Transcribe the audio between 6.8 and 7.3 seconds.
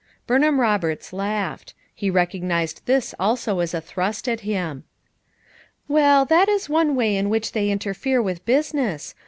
way in